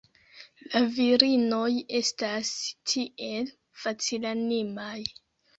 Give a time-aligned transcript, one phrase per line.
[0.69, 1.69] La virinoj
[2.01, 2.49] estas
[2.93, 3.47] tiel
[3.85, 4.99] facilanimaj.